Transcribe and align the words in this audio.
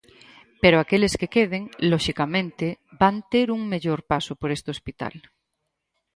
Pero 0.61 0.77
aqueles 0.79 1.13
que 1.19 1.31
queden, 1.35 1.63
loxicamente, 1.91 2.67
van 3.01 3.15
ter 3.31 3.47
un 3.57 3.61
mellor 3.73 3.99
paso 4.11 4.33
por 4.39 4.49
este 4.57 4.69
hospital. 4.75 5.15